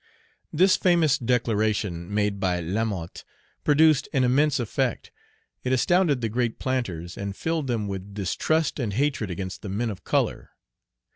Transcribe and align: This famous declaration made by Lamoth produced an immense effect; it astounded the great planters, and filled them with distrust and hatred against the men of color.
This 0.51 0.77
famous 0.77 1.19
declaration 1.19 2.11
made 2.11 2.39
by 2.39 2.59
Lamoth 2.59 3.23
produced 3.63 4.09
an 4.13 4.23
immense 4.23 4.59
effect; 4.59 5.11
it 5.63 5.71
astounded 5.71 6.21
the 6.21 6.27
great 6.27 6.57
planters, 6.57 7.15
and 7.15 7.35
filled 7.35 7.67
them 7.67 7.87
with 7.87 8.15
distrust 8.15 8.79
and 8.79 8.93
hatred 8.93 9.29
against 9.29 9.61
the 9.61 9.69
men 9.69 9.91
of 9.91 10.03
color. 10.03 10.49